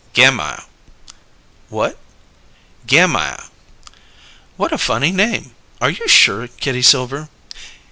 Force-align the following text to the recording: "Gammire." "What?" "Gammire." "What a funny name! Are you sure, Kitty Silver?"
"Gammire." 0.13 0.63
"What?" 1.69 1.95
"Gammire." 2.87 3.43
"What 4.57 4.73
a 4.73 4.79
funny 4.79 5.11
name! 5.11 5.53
Are 5.79 5.91
you 5.91 6.07
sure, 6.07 6.47
Kitty 6.47 6.81
Silver?" 6.81 7.29